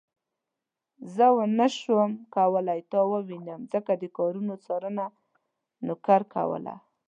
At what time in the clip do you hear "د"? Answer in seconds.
4.01-4.03